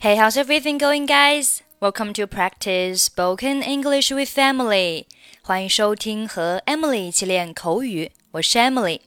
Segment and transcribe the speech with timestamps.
[0.00, 1.62] Hey, how's everything going, guys?
[1.78, 5.06] Welcome to practice spoken English with Emily.
[5.42, 9.02] 欢迎收听和 Emily 一起练口语，我是 Emily。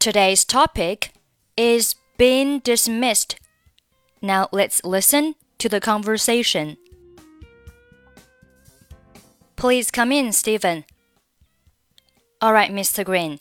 [0.00, 1.10] Today's topic
[1.54, 3.36] is being dismissed.
[4.18, 6.78] Now let's listen to the conversation.
[9.54, 10.82] Please come in, Steven.
[12.40, 13.04] All right, Mr.
[13.04, 13.38] Green.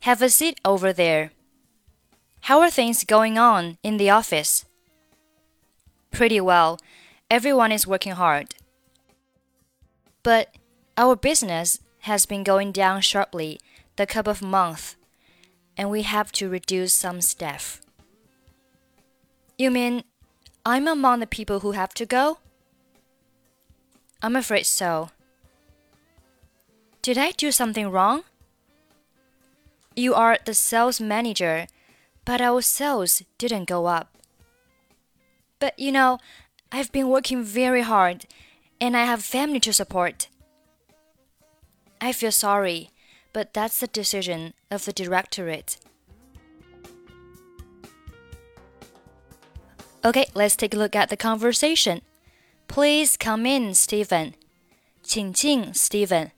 [0.00, 1.30] Have a seat over there.
[2.50, 4.64] How are things going on in the office?
[6.10, 6.80] Pretty well.
[7.30, 8.56] Everyone is working hard.
[10.24, 10.56] But
[10.98, 11.78] our business
[12.10, 13.60] has been going down sharply
[13.94, 14.96] the couple of months,
[15.76, 17.80] and we have to reduce some staff.
[19.56, 20.02] You mean
[20.66, 22.38] I'm among the people who have to go?
[24.24, 25.10] I'm afraid so.
[27.00, 28.24] Did I do something wrong?
[29.94, 31.68] You are the sales manager
[32.30, 34.16] but our sales didn't go up.
[35.58, 36.20] But you know,
[36.70, 38.26] I've been working very hard
[38.80, 40.28] and I have family to support.
[42.00, 42.90] I feel sorry,
[43.32, 45.76] but that's the decision of the directorate.
[50.04, 52.00] Okay, let's take a look at the conversation.
[52.68, 54.34] Please come in, Steven.
[55.02, 56.30] 请进，Steven.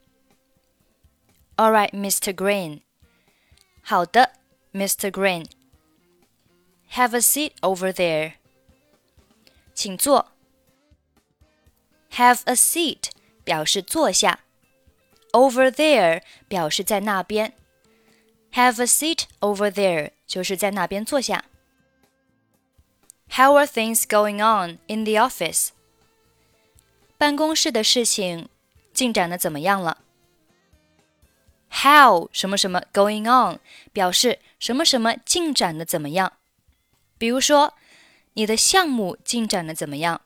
[1.59, 2.33] All right, Mr.
[2.33, 2.81] Green.
[3.83, 4.33] 好的
[4.73, 5.11] ，Mr.
[5.11, 5.45] Green.
[6.94, 8.34] Have a seat over there.
[9.74, 10.32] 请坐。
[12.14, 13.10] Have a seat
[13.44, 14.40] 表示坐下，
[15.32, 17.54] over there 表示在那边。
[18.54, 21.46] Have a seat over there 就是在那边坐下。
[23.30, 25.70] How are things going on in the office?
[27.18, 28.50] 办公室的事情
[28.94, 30.00] 进展的怎么样了？
[31.70, 33.60] How 什么什么 going on
[33.92, 36.34] 表示什么什么进展的怎么样。
[37.22, 37.74] 比如说，
[38.34, 40.22] 你的项目进展的怎么样？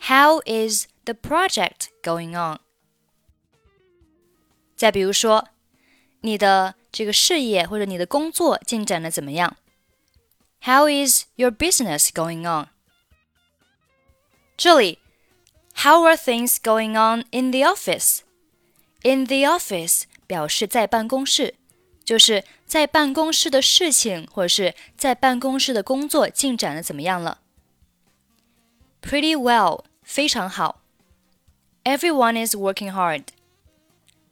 [0.00, 2.60] How is the project going on？
[4.76, 5.48] 再比如说，
[6.20, 9.56] 你的这个事业或者你的工作进展的怎么样？
[10.62, 12.68] How is your business going on？
[14.56, 14.98] 这里，
[15.74, 21.54] How are things going on in the office？In the office 表示在办公室。
[22.04, 27.40] 就是在办公室的事情，或者是在办公室的工作进展的怎么样了？
[29.00, 30.80] Pretty well，非常好。
[31.84, 33.24] Everyone is working hard，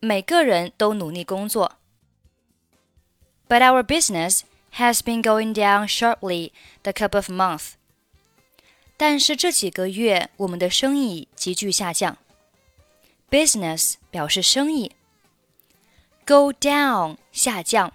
[0.01, 1.77] 每个人都努力工作。
[3.49, 4.43] But our business
[4.75, 6.51] has been going down sharply
[6.83, 7.73] the couple of months。
[8.97, 12.19] 但是这几个月我们的生意急剧下降。
[13.31, 14.93] Business 表示生意。
[16.27, 17.93] Go down 下降，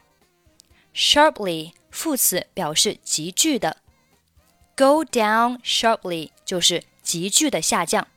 [0.94, 3.78] sharply 副词表示急剧的，
[4.76, 8.08] go down sharply 就是急剧的下降。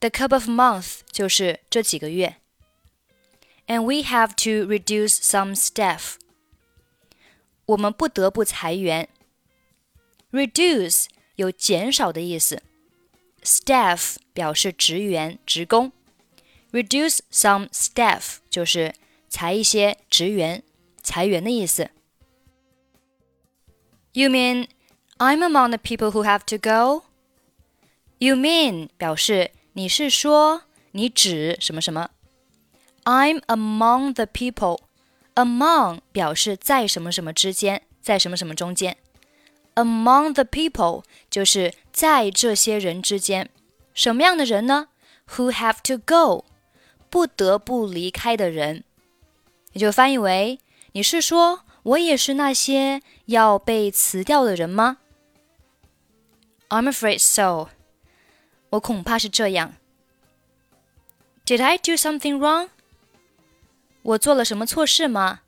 [0.00, 2.36] The couple of months 就是这几个月。
[3.66, 6.14] And we have to reduce some staff。
[7.66, 9.08] 我们不得不裁员。
[10.32, 11.06] Reduce
[11.36, 12.62] 有减少的意思，
[13.42, 15.92] staff 表示职员、职工。
[16.76, 18.94] Reduce some staff 就是
[19.28, 20.62] 裁一些职员、
[21.02, 21.90] 裁员的意思。
[24.12, 24.68] You mean
[25.18, 27.04] I'm among the people who have to go?
[28.18, 30.62] You mean 表示你是说
[30.92, 32.10] 你指什么什么。
[33.04, 34.80] I'm among the people.
[35.34, 38.98] Among 表示在什么什么之间，在什么什么中间。
[39.74, 43.48] Among the people 就是在这些人之间，
[43.94, 44.88] 什么样的人呢？
[45.36, 46.44] Who have to go?
[47.10, 48.84] 不得不离开的人，
[49.72, 50.58] 也就翻译为：
[50.92, 54.98] 你是说我也是那些要被辞掉的人吗？
[56.68, 57.68] I'm afraid so。
[58.70, 59.74] 我恐怕是这样。
[61.44, 62.70] Did I do something wrong？
[64.02, 65.40] 我做了什么错事吗？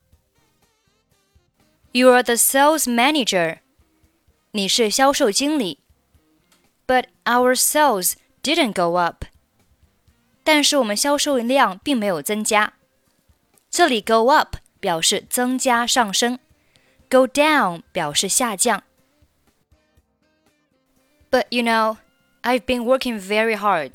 [1.93, 3.61] You are the sales manager。
[4.51, 5.79] 你是销售经理。
[6.87, 9.25] But our sales didn't go up。
[10.49, 12.75] 但是我们销售量并没有增加。
[13.71, 16.39] 这里 go up 表示增加上升，
[17.11, 18.83] go down 表示下降。
[21.31, 21.97] But you know,
[22.43, 23.95] I've been working very hard.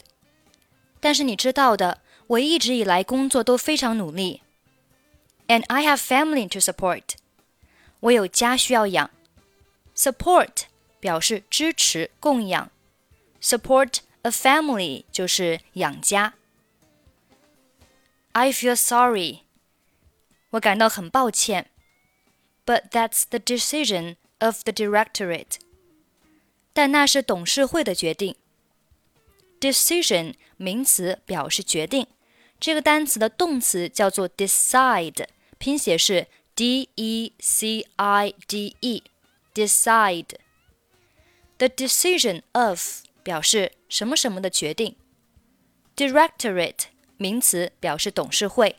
[1.00, 4.42] 但是你知道的，我一直以来工作都非常努力。
[5.48, 7.04] And I have family to support.
[8.01, 9.10] 我有家需要养。
[9.95, 10.63] Support
[11.00, 12.69] 表示支持、供养。
[13.42, 16.33] Support a family 就是养家。
[18.33, 19.42] I feel sorry.
[20.51, 21.69] 我感到很抱歉。
[22.69, 25.57] but that's the decision of the directorate.
[26.71, 28.36] 但那是董事会的决定。
[29.60, 32.06] Decision 名词表示决定，
[32.60, 35.25] 这个单词的动词叫做 decide，
[35.57, 44.95] 拼写是 d e c i d e，decide。The decision of 表示什么什么的决定。
[45.95, 46.83] Directorate
[47.16, 48.76] 名词表示董事会。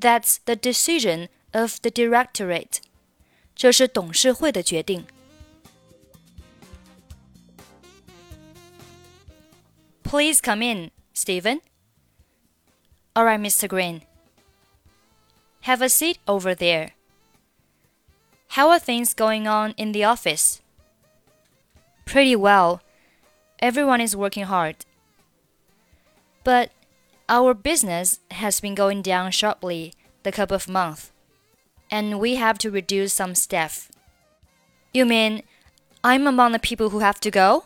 [0.00, 2.80] That's the decision of the directorate.
[10.14, 11.60] please come in, Steven.
[13.16, 13.68] All right, Mr.
[13.68, 14.02] Green.
[15.62, 16.90] Have a seat over there.
[18.50, 20.62] How are things going on in the office?
[22.04, 22.80] Pretty well.
[23.58, 24.86] Everyone is working hard.
[26.44, 26.70] But
[27.28, 31.10] our business has been going down sharply the couple of months,
[31.90, 33.90] and we have to reduce some staff.
[34.92, 35.42] You mean
[36.02, 37.64] I'm among the people who have to go?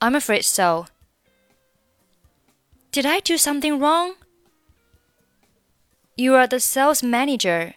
[0.00, 0.86] I'm afraid so.
[2.92, 4.14] Did I do something wrong?
[6.16, 7.74] You are the sales manager,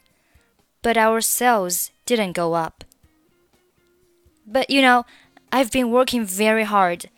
[0.81, 2.83] but our sales didn't go up.
[4.45, 5.05] But you know,
[5.51, 7.09] I've been working very hard,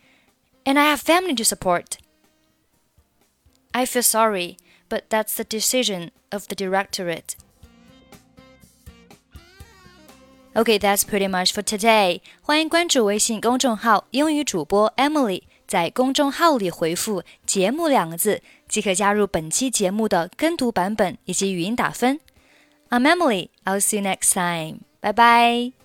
[0.66, 1.98] and I have family to support.
[3.75, 4.57] I feel sorry,
[4.89, 7.35] but that's the decision of the directorate.
[10.53, 12.23] Okay, that's pretty much for today.
[12.43, 22.19] 欢迎关注微信公众号“英语主播 Emily”，在公众号里回复“节目”两个字，即可加入本期节目的跟读版本以及语音打分。
[22.89, 23.51] I'm Emily.
[23.65, 24.81] I'll see you next time.
[25.01, 25.84] Bye bye.